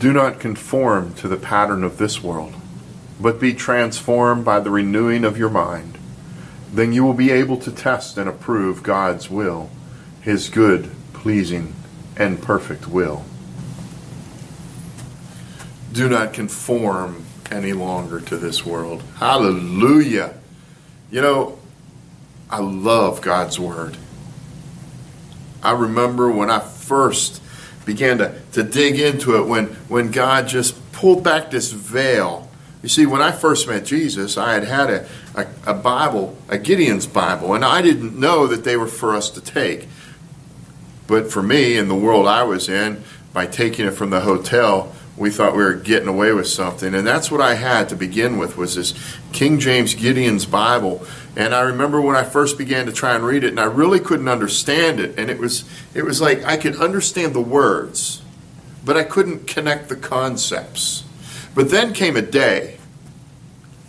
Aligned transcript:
Do 0.00 0.14
not 0.14 0.40
conform 0.40 1.12
to 1.16 1.28
the 1.28 1.36
pattern 1.36 1.84
of 1.84 1.98
this 1.98 2.22
world, 2.22 2.54
but 3.20 3.38
be 3.38 3.52
transformed 3.52 4.46
by 4.46 4.58
the 4.58 4.70
renewing 4.70 5.24
of 5.26 5.36
your 5.36 5.50
mind. 5.50 5.98
Then 6.72 6.94
you 6.94 7.04
will 7.04 7.12
be 7.12 7.30
able 7.30 7.58
to 7.58 7.70
test 7.70 8.16
and 8.16 8.26
approve 8.26 8.82
God's 8.82 9.28
will, 9.28 9.68
his 10.22 10.48
good, 10.48 10.90
pleasing, 11.12 11.74
and 12.16 12.40
perfect 12.40 12.88
will. 12.88 13.26
Do 15.92 16.08
not 16.08 16.32
conform 16.32 17.26
any 17.50 17.74
longer 17.74 18.20
to 18.20 18.38
this 18.38 18.64
world. 18.64 19.02
Hallelujah. 19.16 20.32
You 21.10 21.20
know, 21.20 21.58
I 22.48 22.60
love 22.60 23.20
God's 23.20 23.60
Word. 23.60 23.98
I 25.62 25.72
remember 25.72 26.30
when 26.30 26.48
I 26.48 26.60
first 26.60 27.42
began 27.84 28.18
to, 28.18 28.38
to 28.52 28.62
dig 28.62 28.98
into 28.98 29.36
it, 29.36 29.46
when, 29.46 29.66
when 29.88 30.10
God 30.10 30.48
just 30.48 30.92
pulled 30.92 31.24
back 31.24 31.50
this 31.50 31.72
veil. 31.72 32.48
You 32.82 32.88
see, 32.88 33.06
when 33.06 33.20
I 33.20 33.32
first 33.32 33.68
met 33.68 33.84
Jesus, 33.84 34.36
I 34.36 34.54
had 34.54 34.64
had 34.64 34.90
a, 34.90 35.08
a, 35.34 35.72
a 35.72 35.74
Bible, 35.74 36.36
a 36.48 36.58
Gideon's 36.58 37.06
Bible, 37.06 37.54
and 37.54 37.64
I 37.64 37.82
didn't 37.82 38.18
know 38.18 38.46
that 38.46 38.64
they 38.64 38.76
were 38.76 38.86
for 38.86 39.14
us 39.14 39.30
to 39.30 39.40
take. 39.40 39.88
But 41.06 41.30
for 41.30 41.42
me, 41.42 41.76
in 41.76 41.88
the 41.88 41.94
world 41.94 42.26
I 42.26 42.44
was 42.44 42.68
in, 42.68 43.02
by 43.32 43.46
taking 43.46 43.86
it 43.86 43.92
from 43.92 44.10
the 44.10 44.20
hotel, 44.20 44.94
we 45.20 45.28
thought 45.30 45.52
we 45.52 45.62
were 45.62 45.74
getting 45.74 46.08
away 46.08 46.32
with 46.32 46.48
something. 46.48 46.94
And 46.94 47.06
that's 47.06 47.30
what 47.30 47.42
i 47.42 47.54
had 47.54 47.90
to 47.90 47.94
begin 47.94 48.38
with 48.38 48.56
was 48.56 48.74
this 48.74 48.94
king 49.32 49.60
james 49.60 49.94
gideon's 49.94 50.46
bible. 50.46 51.06
And 51.36 51.54
i 51.54 51.60
remember 51.60 52.00
when 52.00 52.16
i 52.16 52.24
first 52.24 52.56
began 52.56 52.86
to 52.86 52.92
try 52.92 53.14
and 53.14 53.22
read 53.22 53.44
it 53.44 53.50
and 53.50 53.60
i 53.60 53.64
really 53.64 54.00
couldn't 54.00 54.28
understand 54.28 54.98
it. 54.98 55.16
And 55.18 55.30
it 55.30 55.38
was 55.38 55.64
it 55.94 56.06
was 56.06 56.22
like 56.22 56.42
i 56.44 56.56
could 56.56 56.74
understand 56.76 57.34
the 57.34 57.42
words 57.42 58.22
but 58.82 58.96
i 58.96 59.04
couldn't 59.04 59.46
connect 59.46 59.90
the 59.90 59.96
concepts. 59.96 61.04
But 61.54 61.68
then 61.70 61.92
came 61.92 62.16
a 62.16 62.22
day 62.22 62.78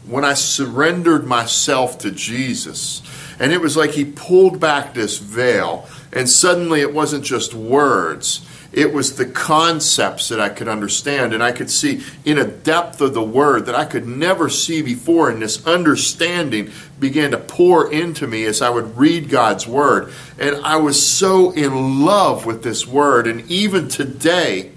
when 0.06 0.25
i 0.25 0.34
surrendered 0.34 1.25
myself 1.25 1.97
to 2.00 2.12
jesus 2.12 3.02
and 3.40 3.53
it 3.53 3.62
was 3.62 3.78
like 3.78 3.91
he 3.91 4.03
pulled 4.03 4.59
back 4.59 4.94
this 4.94 5.18
veil 5.20 5.88
and 6.12 6.28
suddenly 6.28 6.81
it 6.81 6.94
wasn't 6.94 7.24
just 7.24 7.53
words 7.53 8.46
it 8.74 8.94
was 8.94 9.16
the 9.16 9.26
concepts 9.26 10.30
that 10.30 10.40
I 10.40 10.48
could 10.48 10.70
understand, 10.70 11.34
and 11.34 11.44
I 11.44 11.52
could 11.52 11.70
see 11.70 12.04
in 12.24 12.38
a 12.38 12.48
depth 12.48 13.02
of 13.02 13.14
the 13.14 13.24
word 13.24 13.66
that 13.66 13.76
I 13.76 13.84
could 13.84 14.08
never 14.08 14.50
see 14.50 14.82
before, 14.82 15.30
and 15.30 15.42
this 15.42 15.66
understanding 15.68 16.72
began 16.98 17.32
to 17.32 17.38
pour 17.38 17.92
into 17.92 18.28
me 18.28 18.46
as 18.46 18.62
I 18.62 18.70
would 18.70 18.98
read 18.98 19.30
God's 19.30 19.68
word. 19.68 20.14
And 20.40 20.56
I 20.64 20.78
was 20.78 21.06
so 21.06 21.52
in 21.52 22.06
love 22.06 22.46
with 22.46 22.64
this 22.64 22.88
word, 22.88 23.28
and 23.28 23.50
even 23.52 23.90
today, 23.90 24.72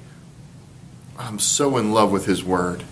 I'm 1.17 1.39
so 1.39 1.77
in 1.77 1.93
love 1.93 2.11
with 2.11 2.27
His 2.27 2.43
word. 2.43 2.83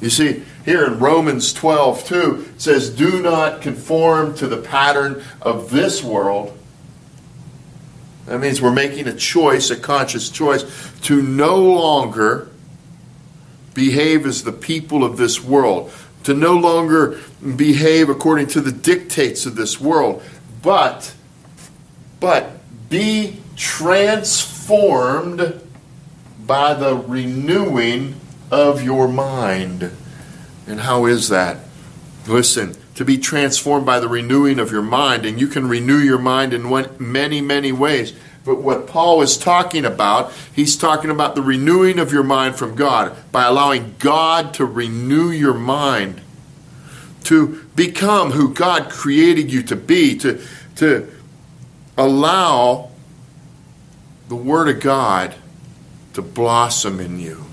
You 0.00 0.10
see, 0.10 0.44
here 0.64 0.84
in 0.84 1.00
Romans 1.00 1.52
12, 1.52 2.04
2, 2.04 2.46
it 2.54 2.60
says, 2.60 2.90
Do 2.90 3.20
not 3.20 3.60
conform 3.60 4.36
to 4.36 4.46
the 4.46 4.58
pattern 4.58 5.24
of 5.42 5.70
this 5.70 6.02
world 6.02 6.56
that 8.26 8.38
means 8.38 8.60
we're 8.60 8.72
making 8.72 9.06
a 9.06 9.14
choice, 9.14 9.70
a 9.70 9.76
conscious 9.76 10.30
choice, 10.30 10.64
to 11.02 11.20
no 11.20 11.56
longer 11.56 12.48
behave 13.74 14.24
as 14.24 14.44
the 14.44 14.52
people 14.52 15.04
of 15.04 15.16
this 15.16 15.42
world, 15.42 15.92
to 16.22 16.32
no 16.32 16.56
longer 16.56 17.20
behave 17.56 18.08
according 18.08 18.46
to 18.48 18.60
the 18.60 18.72
dictates 18.72 19.46
of 19.46 19.56
this 19.56 19.80
world, 19.80 20.22
but 20.62 21.14
but 22.20 22.52
be 22.88 23.40
transformed 23.56 25.60
by 26.46 26.72
the 26.72 26.96
renewing 26.96 28.18
of 28.50 28.82
your 28.82 29.08
mind. 29.08 29.90
And 30.66 30.80
how 30.80 31.04
is 31.04 31.28
that? 31.28 31.58
Listen, 32.26 32.74
to 32.94 33.04
be 33.04 33.18
transformed 33.18 33.84
by 33.84 33.98
the 34.00 34.08
renewing 34.08 34.58
of 34.58 34.70
your 34.70 34.82
mind. 34.82 35.26
And 35.26 35.40
you 35.40 35.48
can 35.48 35.68
renew 35.68 35.98
your 35.98 36.18
mind 36.18 36.54
in 36.54 36.70
one, 36.70 36.88
many, 36.98 37.40
many 37.40 37.72
ways. 37.72 38.12
But 38.44 38.60
what 38.60 38.86
Paul 38.86 39.22
is 39.22 39.36
talking 39.36 39.84
about, 39.84 40.32
he's 40.54 40.76
talking 40.76 41.10
about 41.10 41.34
the 41.34 41.42
renewing 41.42 41.98
of 41.98 42.12
your 42.12 42.22
mind 42.22 42.56
from 42.56 42.74
God 42.74 43.16
by 43.32 43.44
allowing 43.44 43.94
God 43.98 44.54
to 44.54 44.64
renew 44.64 45.30
your 45.30 45.54
mind, 45.54 46.20
to 47.24 47.64
become 47.74 48.32
who 48.32 48.52
God 48.52 48.90
created 48.90 49.50
you 49.50 49.62
to 49.64 49.76
be, 49.76 50.16
to, 50.18 50.40
to 50.76 51.10
allow 51.96 52.90
the 54.28 54.36
Word 54.36 54.68
of 54.68 54.80
God 54.80 55.34
to 56.12 56.22
blossom 56.22 57.00
in 57.00 57.18
you 57.18 57.44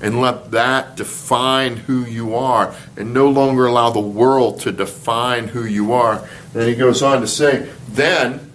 and 0.00 0.20
let 0.20 0.50
that 0.50 0.96
define 0.96 1.76
who 1.76 2.04
you 2.04 2.34
are 2.34 2.74
and 2.96 3.14
no 3.14 3.28
longer 3.28 3.66
allow 3.66 3.90
the 3.90 4.00
world 4.00 4.60
to 4.60 4.72
define 4.72 5.48
who 5.48 5.64
you 5.64 5.92
are. 5.92 6.26
Then 6.52 6.68
he 6.68 6.74
goes 6.74 7.02
on 7.02 7.20
to 7.20 7.26
say, 7.26 7.70
then 7.88 8.52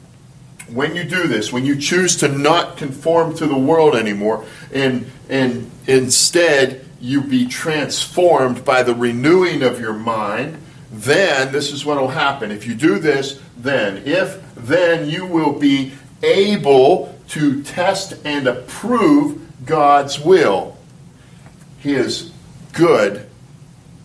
when 0.70 0.96
you 0.96 1.04
do 1.04 1.28
this, 1.28 1.52
when 1.52 1.66
you 1.66 1.76
choose 1.76 2.16
to 2.18 2.28
not 2.28 2.78
conform 2.78 3.36
to 3.38 3.46
the 3.46 3.58
world 3.58 3.96
anymore 3.96 4.46
and 4.72 5.06
and 5.30 5.70
instead 5.88 6.86
you 7.00 7.22
be 7.22 7.48
transformed 7.48 8.64
by 8.64 8.84
the 8.84 8.94
renewing 8.94 9.64
of 9.64 9.80
your 9.80 9.94
mind, 9.94 10.58
then 10.92 11.52
this 11.52 11.72
is 11.72 11.84
what 11.86 12.00
will 12.00 12.10
happen. 12.10 12.52
If 12.52 12.68
you 12.68 12.76
do 12.76 13.00
this, 13.00 13.42
then 13.58 14.04
if 14.06 14.40
then 14.56 15.10
you 15.10 15.26
will 15.26 15.58
be 15.58 15.94
able 16.22 17.18
to 17.30 17.64
test 17.64 18.14
and 18.24 18.48
approve 18.48 19.42
God's 19.66 20.20
will 20.20 20.78
his 21.82 22.32
good, 22.74 23.28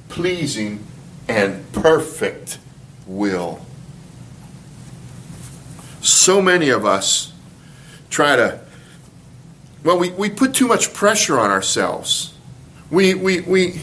pleasing, 0.09 0.85
and 1.29 1.71
perfect 1.73 2.59
will. 3.07 3.61
So 6.01 6.41
many 6.41 6.71
of 6.71 6.87
us 6.87 7.33
try 8.09 8.37
to, 8.37 8.61
well, 9.85 9.99
we, 9.99 10.11
we 10.11 10.31
put 10.31 10.55
too 10.55 10.67
much 10.67 10.95
pressure 10.95 11.39
on 11.39 11.51
ourselves. 11.51 12.33
We, 12.91 13.15
we, 13.15 13.41
we, 13.41 13.83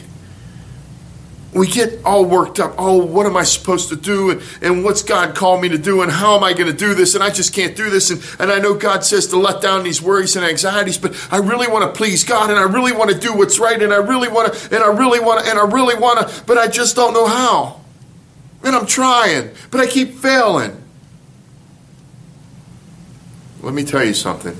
we 1.54 1.68
get 1.68 2.04
all 2.04 2.26
worked 2.26 2.60
up. 2.60 2.74
Oh, 2.78 2.98
what 2.98 3.26
am 3.26 3.38
I 3.38 3.44
supposed 3.44 3.90
to 3.90 3.96
do? 3.96 4.32
And, 4.32 4.42
and 4.62 4.84
what's 4.84 5.04
God 5.04 5.36
called 5.36 5.62
me 5.62 5.70
to 5.70 5.78
do? 5.78 6.02
And 6.02 6.12
how 6.12 6.36
am 6.36 6.44
I 6.44 6.54
going 6.54 6.72
to 6.72 6.78
do 6.78 6.96
this? 6.96 7.14
And 7.16 7.24
I 7.24 7.30
just 7.30 7.54
can't 7.54 7.76
do 7.76 7.90
this. 7.90 8.10
And, 8.10 8.24
and 8.40 8.52
I 8.52 8.60
know 8.60 8.74
God 8.74 9.04
says 9.04 9.28
to 9.28 9.38
let 9.38 9.62
down 9.62 9.84
these 9.84 10.02
worries 10.02 10.36
and 10.36 10.46
anxieties, 10.46 10.98
but 10.98 11.16
I 11.32 11.38
really 11.38 11.68
want 11.68 11.84
to 11.84 11.96
please 11.98 12.24
God 12.24 12.50
and 12.50 12.58
I 12.58 12.64
really 12.64 12.92
want 12.92 13.12
to 13.12 13.18
do 13.18 13.34
what's 13.34 13.60
right 13.60 13.82
and 13.82 13.94
I 13.94 13.98
really 13.98 14.30
want 14.30 14.54
to, 14.54 14.76
and 14.76 14.84
I 14.84 14.88
really 14.88 15.20
want 15.20 15.44
to, 15.44 15.50
and 15.50 15.60
I 15.60 15.66
really 15.66 15.96
want 15.96 16.28
to, 16.28 16.44
but 16.46 16.58
I 16.58 16.68
just 16.68 16.96
don't 16.96 17.14
know 17.14 17.28
how. 17.28 17.82
And 18.64 18.76
I'm 18.76 18.86
trying, 18.86 19.52
but 19.72 19.82
I 19.82 19.88
keep 19.88 20.14
failing. 20.14 20.82
Let 23.62 23.74
me 23.74 23.84
tell 23.84 24.04
you 24.04 24.14
something. 24.14 24.58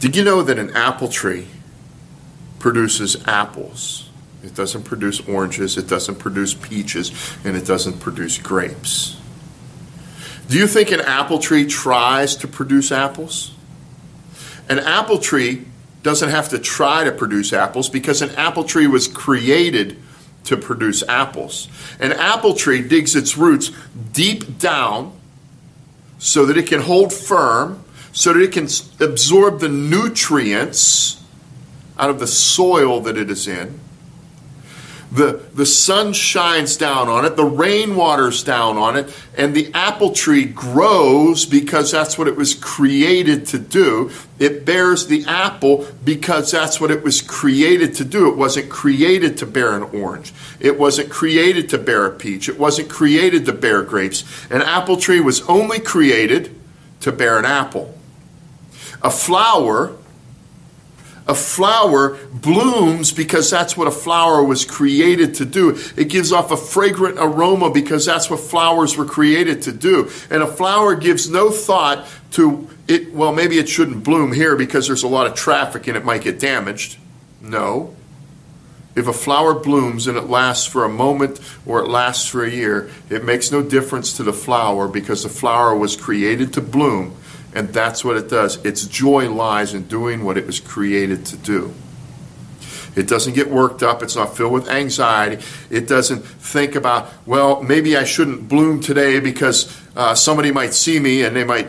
Did 0.00 0.16
you 0.16 0.22
know 0.22 0.42
that 0.42 0.58
an 0.58 0.76
apple 0.76 1.08
tree 1.08 1.48
produces 2.58 3.26
apples? 3.26 4.07
It 4.42 4.54
doesn't 4.54 4.84
produce 4.84 5.20
oranges, 5.28 5.76
it 5.76 5.88
doesn't 5.88 6.16
produce 6.16 6.54
peaches, 6.54 7.12
and 7.44 7.56
it 7.56 7.66
doesn't 7.66 7.98
produce 8.00 8.38
grapes. 8.38 9.16
Do 10.48 10.56
you 10.56 10.66
think 10.66 10.90
an 10.90 11.00
apple 11.00 11.38
tree 11.38 11.66
tries 11.66 12.36
to 12.36 12.48
produce 12.48 12.92
apples? 12.92 13.54
An 14.68 14.78
apple 14.78 15.18
tree 15.18 15.66
doesn't 16.02 16.28
have 16.28 16.48
to 16.50 16.58
try 16.58 17.04
to 17.04 17.12
produce 17.12 17.52
apples 17.52 17.88
because 17.88 18.22
an 18.22 18.30
apple 18.36 18.64
tree 18.64 18.86
was 18.86 19.08
created 19.08 19.98
to 20.44 20.56
produce 20.56 21.02
apples. 21.02 21.68
An 21.98 22.12
apple 22.12 22.54
tree 22.54 22.80
digs 22.80 23.16
its 23.16 23.36
roots 23.36 23.72
deep 24.12 24.58
down 24.58 25.18
so 26.18 26.46
that 26.46 26.56
it 26.56 26.66
can 26.66 26.80
hold 26.80 27.12
firm, 27.12 27.84
so 28.12 28.32
that 28.32 28.40
it 28.40 28.52
can 28.52 28.68
absorb 29.00 29.60
the 29.60 29.68
nutrients 29.68 31.22
out 31.98 32.08
of 32.08 32.20
the 32.20 32.26
soil 32.26 33.00
that 33.00 33.18
it 33.18 33.30
is 33.30 33.46
in 33.46 33.78
the, 35.10 35.40
the 35.54 35.64
sun 35.64 36.12
shines 36.12 36.76
down 36.76 37.08
on 37.08 37.24
it, 37.24 37.36
the 37.36 37.44
rain 37.44 37.96
waters 37.96 38.42
down 38.42 38.76
on 38.76 38.96
it, 38.96 39.14
and 39.36 39.54
the 39.54 39.70
apple 39.72 40.12
tree 40.12 40.44
grows 40.44 41.46
because 41.46 41.90
that's 41.90 42.18
what 42.18 42.28
it 42.28 42.36
was 42.36 42.54
created 42.54 43.46
to 43.46 43.58
do. 43.58 44.10
It 44.38 44.66
bears 44.66 45.06
the 45.06 45.24
apple 45.26 45.86
because 46.04 46.50
that's 46.50 46.78
what 46.78 46.90
it 46.90 47.02
was 47.02 47.22
created 47.22 47.94
to 47.94 48.04
do. 48.04 48.28
It 48.28 48.36
wasn't 48.36 48.68
created 48.68 49.38
to 49.38 49.46
bear 49.46 49.72
an 49.72 49.84
orange. 49.84 50.34
It 50.60 50.78
wasn't 50.78 51.08
created 51.08 51.70
to 51.70 51.78
bear 51.78 52.04
a 52.04 52.10
peach. 52.10 52.48
It 52.48 52.58
wasn't 52.58 52.90
created 52.90 53.46
to 53.46 53.52
bear 53.52 53.82
grapes. 53.82 54.24
An 54.50 54.60
apple 54.60 54.98
tree 54.98 55.20
was 55.20 55.40
only 55.48 55.80
created 55.80 56.54
to 57.00 57.12
bear 57.12 57.38
an 57.38 57.46
apple. 57.46 57.94
A 59.00 59.10
flower 59.10 59.96
A 61.28 61.34
flower 61.34 62.16
blooms 62.32 63.12
because 63.12 63.50
that's 63.50 63.76
what 63.76 63.86
a 63.86 63.90
flower 63.90 64.42
was 64.42 64.64
created 64.64 65.34
to 65.34 65.44
do. 65.44 65.78
It 65.94 66.08
gives 66.08 66.32
off 66.32 66.50
a 66.50 66.56
fragrant 66.56 67.18
aroma 67.18 67.70
because 67.70 68.06
that's 68.06 68.30
what 68.30 68.40
flowers 68.40 68.96
were 68.96 69.04
created 69.04 69.60
to 69.62 69.72
do. 69.72 70.10
And 70.30 70.42
a 70.42 70.46
flower 70.46 70.94
gives 70.94 71.28
no 71.28 71.50
thought 71.50 72.06
to 72.32 72.68
it, 72.88 73.12
well, 73.12 73.34
maybe 73.34 73.58
it 73.58 73.68
shouldn't 73.68 74.04
bloom 74.04 74.32
here 74.32 74.56
because 74.56 74.86
there's 74.86 75.02
a 75.02 75.08
lot 75.08 75.26
of 75.26 75.34
traffic 75.34 75.86
and 75.86 75.98
it 75.98 76.04
might 76.04 76.22
get 76.22 76.40
damaged. 76.40 76.96
No. 77.42 77.94
If 78.96 79.06
a 79.06 79.12
flower 79.12 79.54
blooms 79.54 80.06
and 80.06 80.16
it 80.16 80.24
lasts 80.24 80.66
for 80.66 80.84
a 80.84 80.88
moment 80.88 81.40
or 81.66 81.80
it 81.80 81.88
lasts 81.88 82.26
for 82.26 82.42
a 82.42 82.50
year, 82.50 82.90
it 83.10 83.22
makes 83.22 83.52
no 83.52 83.62
difference 83.62 84.16
to 84.16 84.22
the 84.22 84.32
flower 84.32 84.88
because 84.88 85.22
the 85.22 85.28
flower 85.28 85.76
was 85.76 85.94
created 85.94 86.54
to 86.54 86.62
bloom 86.62 87.14
and 87.58 87.70
that's 87.70 88.04
what 88.04 88.16
it 88.16 88.28
does. 88.28 88.64
Its 88.64 88.86
joy 88.86 89.28
lies 89.28 89.74
in 89.74 89.82
doing 89.88 90.24
what 90.24 90.38
it 90.38 90.46
was 90.46 90.60
created 90.60 91.26
to 91.26 91.36
do. 91.36 91.74
It 92.94 93.08
doesn't 93.08 93.34
get 93.34 93.50
worked 93.50 93.82
up. 93.82 94.00
It's 94.00 94.14
not 94.14 94.36
filled 94.36 94.52
with 94.52 94.68
anxiety. 94.68 95.42
It 95.68 95.88
doesn't 95.88 96.24
think 96.24 96.76
about, 96.76 97.10
well, 97.26 97.60
maybe 97.60 97.96
I 97.96 98.04
shouldn't 98.04 98.48
bloom 98.48 98.80
today 98.80 99.18
because 99.18 99.76
uh, 99.96 100.14
somebody 100.14 100.52
might 100.52 100.72
see 100.72 101.00
me 101.00 101.24
and 101.24 101.34
they 101.34 101.42
might 101.42 101.66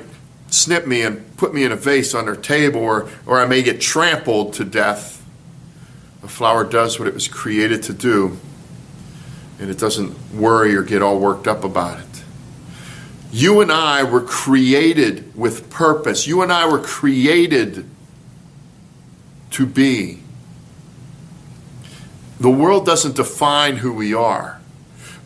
snip 0.52 0.86
me 0.86 1.02
and 1.02 1.36
put 1.38 1.56
me 1.56 1.64
in 1.64 1.72
a 1.72 1.76
vase 1.76 2.14
on 2.14 2.26
their 2.26 2.36
table, 2.36 2.82
or, 2.82 3.10
or 3.26 3.42
I 3.42 3.48
may 3.48 3.64
get 3.64 3.82
trampled 3.82 4.54
to 4.54 4.66
death. 4.66 5.26
A 6.22 6.28
flower 6.28 6.66
does 6.66 7.00
what 7.00 7.08
it 7.08 7.16
was 7.16 7.28
created 7.28 7.82
to 7.84 7.94
do, 7.94 8.38
and 9.60 9.72
it 9.72 9.80
doesn't 9.80 10.36
worry 10.36 10.76
or 10.76 10.84
get 10.84 11.02
all 11.02 11.20
worked 11.20 11.48
up 11.48 11.64
about 11.64 12.00
it. 12.00 12.09
You 13.32 13.62
and 13.62 13.72
I 13.72 14.04
were 14.04 14.22
created 14.22 15.36
with 15.36 15.70
purpose. 15.70 16.26
You 16.26 16.42
and 16.42 16.52
I 16.52 16.68
were 16.68 16.80
created 16.80 17.86
to 19.52 19.66
be. 19.66 20.20
The 22.40 22.50
world 22.50 22.86
doesn't 22.86 23.16
define 23.16 23.78
who 23.78 23.94
we 23.94 24.14
are. 24.14 24.60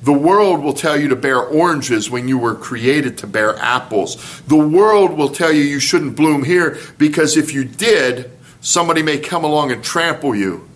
The 0.02 0.14
world 0.14 0.62
will 0.62 0.74
tell 0.74 1.00
you 1.00 1.08
to 1.10 1.16
bear 1.16 1.40
oranges 1.40 2.10
when 2.10 2.28
you 2.28 2.38
were 2.38 2.56
created 2.56 3.18
to 3.20 3.28
bear 3.28 3.58
apples. 3.58 4.42
The 4.48 4.58
world 4.58 5.14
will 5.14 5.30
tell 5.30 5.54
you 5.54 5.62
you 5.62 5.80
shouldn't 5.80 6.18
bloom 6.18 6.44
here 6.44 6.78
because 6.98 7.38
if 7.38 7.54
you 7.54 7.64
did, 7.64 8.30
somebody 8.60 9.02
may 9.02 9.18
come 9.18 9.46
along 9.46 9.72
and 9.72 9.82
trample 9.82 10.36
you. 10.36 10.68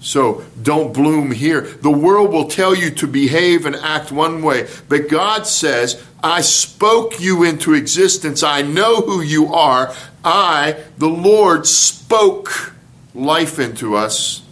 So 0.00 0.44
don't 0.62 0.94
bloom 0.94 1.32
here. 1.32 1.62
The 1.62 1.90
world 1.90 2.30
will 2.32 2.48
tell 2.48 2.74
you 2.74 2.90
to 2.92 3.06
behave 3.06 3.66
and 3.66 3.74
act 3.76 4.12
one 4.12 4.42
way, 4.42 4.68
but 4.88 5.08
God 5.08 5.46
says, 5.46 6.02
I 6.22 6.40
spoke 6.40 7.20
you 7.20 7.44
into 7.44 7.74
existence. 7.74 8.42
I 8.42 8.62
know 8.62 9.00
who 9.00 9.20
you 9.20 9.52
are. 9.52 9.94
I, 10.24 10.76
the 10.98 11.08
Lord, 11.08 11.66
spoke 11.66 12.74
life 13.14 13.58
into 13.58 13.96
us. 13.96 14.42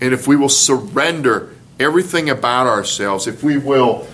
And 0.00 0.12
if 0.12 0.28
we 0.28 0.36
will 0.36 0.48
surrender 0.48 1.54
everything 1.78 2.28
about 2.28 2.66
ourselves, 2.66 3.26
if 3.26 3.42
we 3.42 3.56
will 3.56 4.06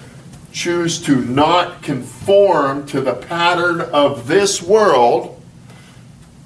choose 0.53 1.01
to 1.03 1.17
not 1.17 1.83
conform 1.83 2.87
to 2.87 3.01
the 3.01 3.15
pattern 3.15 3.81
of 3.81 4.29
this 4.29 4.63
world, 4.63 5.43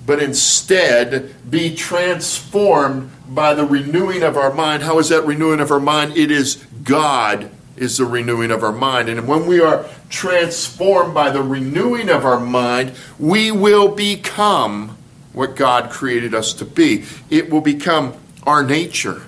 but 0.07 0.23
instead 0.23 1.35
be 1.51 1.75
transformed 1.75 3.11
by 3.29 3.55
the 3.55 3.65
renewing 3.65 4.23
of 4.23 4.37
our 4.37 4.53
mind. 4.53 4.83
How 4.83 4.99
is 4.99 5.09
that 5.09 5.27
renewing 5.27 5.61
of 5.61 5.71
our 5.71 5.81
mind? 5.81 6.17
It 6.17 6.31
is 6.31 6.57
God 6.83 7.51
is 7.77 7.99
the 7.99 8.05
renewing 8.05 8.51
of 8.51 8.63
our 8.63 8.73
mind. 8.73 9.09
And 9.09 9.29
when 9.29 9.47
we 9.47 9.61
are 9.61 9.87
transformed 10.09 11.13
by 11.15 11.31
the 11.31 11.43
renewing 11.43 12.09
of 12.09 12.25
our 12.25 12.41
mind, 12.41 12.93
we 13.19 13.51
will 13.51 13.89
become 13.89 14.97
what 15.33 15.57
God 15.57 15.91
created 15.91 16.35
us 16.35 16.55
to 16.55 16.65
be. 16.65 17.05
It 17.29 17.51
will 17.51 17.61
become 17.61 18.15
our 18.47 18.63
nature. 18.63 19.23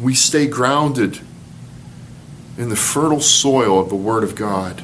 We 0.00 0.14
stay 0.14 0.46
grounded 0.46 1.20
in 2.56 2.70
the 2.70 2.76
fertile 2.76 3.20
soil 3.20 3.78
of 3.78 3.88
the 3.88 3.96
Word 3.96 4.24
of 4.24 4.34
God. 4.34 4.82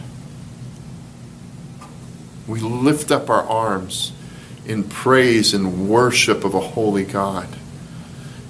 We 2.47 2.61
lift 2.61 3.11
up 3.11 3.31
our 3.31 3.43
arms 3.43 4.13
in 4.67 4.85
praise 4.85 5.55
and 5.55 5.89
worship 5.89 6.45
of 6.45 6.55
a 6.55 6.61
holy 6.61 7.05
God. 7.05 7.49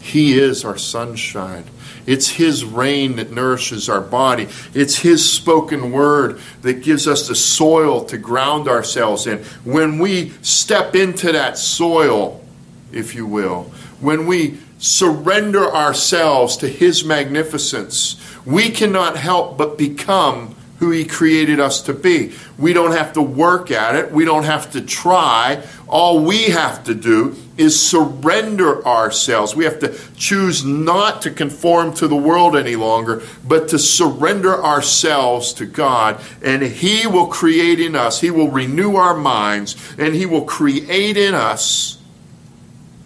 He 0.00 0.38
is 0.38 0.64
our 0.64 0.76
sunshine. 0.76 1.64
It's 2.06 2.28
His 2.28 2.64
rain 2.64 3.16
that 3.16 3.30
nourishes 3.32 3.88
our 3.88 4.00
body. 4.00 4.48
It's 4.74 4.98
His 4.98 5.28
spoken 5.28 5.90
word 5.92 6.40
that 6.62 6.82
gives 6.82 7.08
us 7.08 7.28
the 7.28 7.34
soil 7.34 8.04
to 8.06 8.18
ground 8.18 8.68
ourselves 8.68 9.26
in. 9.26 9.38
When 9.64 9.98
we 9.98 10.30
step 10.42 10.94
into 10.94 11.32
that 11.32 11.56
soil, 11.56 12.44
if 12.92 13.14
you 13.14 13.26
will, 13.26 13.64
when 14.00 14.26
we 14.26 14.58
surrender 14.78 15.74
ourselves 15.74 16.58
to 16.58 16.68
His 16.68 17.04
magnificence, 17.04 18.20
we 18.44 18.70
cannot 18.70 19.16
help 19.16 19.56
but 19.56 19.78
become 19.78 20.53
who 20.78 20.90
He 20.90 21.04
created 21.04 21.60
us 21.60 21.82
to 21.82 21.94
be. 21.94 22.34
We 22.58 22.72
don't 22.72 22.92
have 22.92 23.12
to 23.14 23.22
work 23.22 23.70
at 23.70 23.94
it, 23.94 24.10
we 24.10 24.24
don't 24.24 24.44
have 24.44 24.72
to 24.72 24.80
try. 24.80 25.62
All 25.88 26.24
we 26.24 26.44
have 26.44 26.84
to 26.84 26.94
do 26.94 27.36
is 27.56 27.80
surrender 27.80 28.84
ourselves. 28.84 29.54
We 29.54 29.64
have 29.64 29.78
to 29.80 29.96
choose 30.16 30.64
not 30.64 31.22
to 31.22 31.30
conform 31.30 31.94
to 31.94 32.08
the 32.08 32.16
world 32.16 32.56
any 32.56 32.74
longer, 32.74 33.22
but 33.46 33.68
to 33.68 33.78
surrender 33.78 34.62
ourselves 34.62 35.52
to 35.54 35.66
God. 35.66 36.20
And 36.42 36.62
He 36.62 37.06
will 37.06 37.26
create 37.26 37.80
in 37.80 37.94
us, 37.94 38.20
He 38.20 38.30
will 38.30 38.50
renew 38.50 38.96
our 38.96 39.16
minds, 39.16 39.76
and 39.98 40.14
He 40.14 40.26
will 40.26 40.44
create 40.44 41.16
in 41.16 41.34
us 41.34 41.98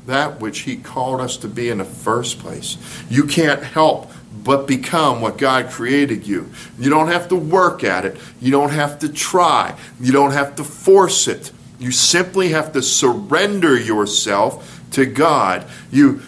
that 0.06 0.40
which 0.40 0.60
He 0.60 0.76
called 0.76 1.20
us 1.20 1.36
to 1.38 1.48
be 1.48 1.68
in 1.68 1.78
the 1.78 1.84
first 1.84 2.38
place. 2.38 2.78
You 3.10 3.24
can't 3.24 3.62
help 3.62 4.10
but 4.44 4.66
become 4.66 5.20
what 5.20 5.38
God 5.38 5.70
created 5.70 6.26
you. 6.26 6.50
You 6.78 6.90
don't 6.90 7.08
have 7.08 7.28
to 7.28 7.36
work 7.36 7.84
at 7.84 8.04
it, 8.04 8.16
you 8.40 8.50
don't 8.50 8.70
have 8.70 8.98
to 9.00 9.08
try, 9.08 9.78
you 10.00 10.12
don't 10.12 10.32
have 10.32 10.56
to 10.56 10.64
force 10.64 11.28
it. 11.28 11.52
You 11.78 11.92
simply 11.92 12.48
have 12.48 12.72
to 12.72 12.82
surrender 12.82 13.78
yourself 13.78 14.82
to 14.92 15.06
God. 15.06 15.64
You, 15.92 16.22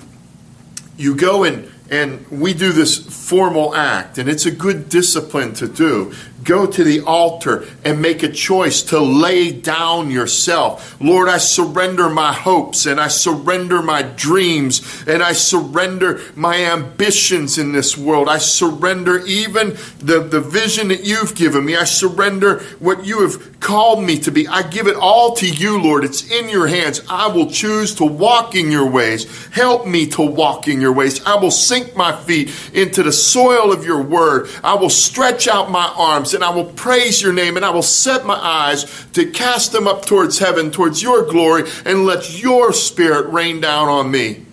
you 0.97 1.17
go 1.17 1.43
and, 1.43 1.71
and 1.91 2.27
we 2.31 2.55
do 2.55 2.73
this 2.73 2.97
formal 3.29 3.75
act, 3.75 4.19
and 4.19 4.29
it's 4.29 4.47
a 4.47 4.51
good 4.53 4.89
discipline 4.89 5.55
to 5.55 5.67
do 5.67 6.15
go 6.45 6.67
to 6.67 6.85
the 6.85 7.01
altar 7.01 7.67
and 7.85 8.01
make 8.01 8.23
a 8.23 8.29
choice 8.31 8.83
to 8.83 9.01
lay 9.01 9.53
down 9.53 10.11
yourself. 10.11 11.01
Lord, 11.01 11.29
I 11.29 11.39
surrender 11.39 12.09
my 12.09 12.33
hopes 12.33 12.87
and 12.87 13.01
I 13.01 13.09
surrender 13.09 13.83
my 13.83 14.03
dreams 14.03 15.05
and 15.07 15.23
I 15.23 15.33
surrender 15.33 16.21
my 16.35 16.57
ambitions 16.57 17.59
in 17.59 17.73
this 17.73 17.97
world. 17.97 18.29
I 18.29 18.39
surrender 18.39 19.25
even 19.27 19.77
the, 19.99 20.21
the 20.21 20.41
vision 20.41 20.89
that 20.89 21.05
you've 21.05 21.35
given 21.35 21.65
me. 21.65 21.77
I 21.77 21.85
surrender 21.85 22.61
what 22.79 23.05
you 23.05 23.23
have 23.23 23.61
called 23.61 24.03
me 24.03 24.19
to 24.21 24.31
be. 24.31 24.49
I 24.49 24.63
give 24.63 24.87
it 24.87 24.97
all 24.97 25.35
to 25.37 25.49
you, 25.49 25.81
Lord. 25.81 26.05
It's 26.05 26.31
in 26.31 26.49
your 26.49 26.67
hands. 26.67 27.03
I 27.09 27.29
will 27.29 27.51
choose 27.51 27.95
to 27.97 28.05
walk 28.05 28.55
in 28.55 28.71
your 28.71 28.89
ways. 28.89 29.49
Help 29.49 29.87
me 29.87 30.07
to 30.09 30.23
walk 30.23 30.69
in 30.69 30.81
your 30.81 30.93
ways. 30.93 31.25
I 31.25 31.37
will 31.37 31.51
sink 31.51 31.97
my 31.97 32.17
feet 32.25 32.51
into 32.73 33.03
the 33.03 33.13
soil 33.13 33.73
of 33.73 33.85
your 33.85 34.03
word. 34.03 34.49
I 34.65 34.75
will 34.75 34.91
stretch 34.91 35.47
out 35.49 35.71
my 35.71 35.93
arms 35.97 36.30
and 36.35 36.45
I 36.45 36.51
will 36.51 36.67
praise 36.67 37.23
your 37.23 37.33
name 37.33 37.57
and 37.57 37.65
I 37.65 37.71
will 37.71 37.83
set 37.83 38.25
my 38.25 38.35
eyes 38.35 39.07
to 39.13 39.31
cast 39.31 39.73
them 39.73 39.87
up 39.87 40.05
towards 40.05 40.39
heaven, 40.39 40.71
towards 40.71 41.03
your 41.03 41.25
glory, 41.25 41.65
and 41.85 42.05
let 42.05 42.41
your 42.41 42.73
spirit 42.73 43.31
rain 43.31 43.61
down 43.61 43.89
on 43.89 44.11
me. 44.11 44.47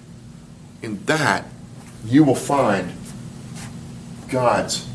In 0.82 1.04
that, 1.06 1.46
you 2.06 2.24
will 2.24 2.36
find 2.36 2.94
God's 4.30 4.88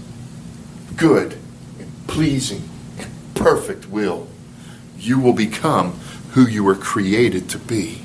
good 0.97 1.37
and 1.79 2.07
pleasing 2.07 2.69
and 2.99 3.11
perfect 3.35 3.89
will. 3.89 4.29
You 4.99 5.19
will 5.19 5.33
become 5.33 5.93
who 6.33 6.47
you 6.47 6.65
were 6.65 6.75
created 6.75 7.49
to 7.51 7.59
be. 7.59 8.03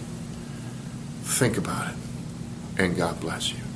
Think 1.24 1.58
about 1.58 1.90
it, 1.90 1.96
and 2.78 2.98
God 2.98 3.20
bless 3.20 3.52
you. 3.52 3.67